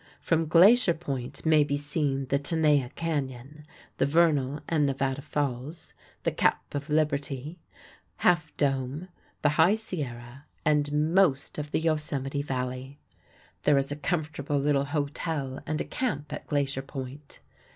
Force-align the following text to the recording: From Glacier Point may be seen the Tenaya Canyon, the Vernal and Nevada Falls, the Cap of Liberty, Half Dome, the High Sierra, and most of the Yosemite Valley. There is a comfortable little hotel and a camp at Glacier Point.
From 0.19 0.47
Glacier 0.47 0.95
Point 0.95 1.45
may 1.45 1.63
be 1.63 1.77
seen 1.77 2.25
the 2.29 2.39
Tenaya 2.39 2.89
Canyon, 2.95 3.67
the 3.99 4.07
Vernal 4.07 4.59
and 4.67 4.87
Nevada 4.87 5.21
Falls, 5.21 5.93
the 6.23 6.31
Cap 6.31 6.73
of 6.73 6.89
Liberty, 6.89 7.59
Half 8.25 8.57
Dome, 8.57 9.09
the 9.43 9.49
High 9.61 9.75
Sierra, 9.75 10.45
and 10.65 11.13
most 11.13 11.59
of 11.59 11.69
the 11.69 11.79
Yosemite 11.81 12.41
Valley. 12.41 12.97
There 13.61 13.77
is 13.77 13.91
a 13.91 13.95
comfortable 13.95 14.57
little 14.57 14.85
hotel 14.85 15.59
and 15.67 15.79
a 15.79 15.85
camp 15.85 16.33
at 16.33 16.47
Glacier 16.47 16.81
Point. 16.81 17.39